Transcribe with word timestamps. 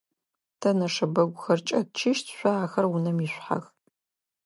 Тэ 0.59 0.69
нэшэбэгухэр 0.77 1.59
кӏэтчыщт, 1.67 2.27
шъо 2.37 2.51
ахэр 2.63 2.85
унэм 2.93 3.17
ишъухьэх. 3.25 3.65